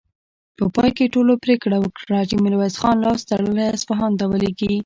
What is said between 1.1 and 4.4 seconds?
ټولو پرېکړه وکړه چې ميرويس خان لاس تړلی اصفهان ته